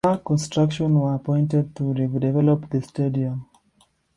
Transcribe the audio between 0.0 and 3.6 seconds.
Barr Construction were appointed to redevelop the stadium.